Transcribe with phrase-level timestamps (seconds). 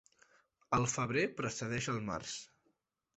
[0.77, 2.33] El febrer precedeix el març.